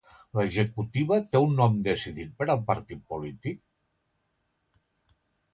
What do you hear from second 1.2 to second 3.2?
té un nom decidit per al partit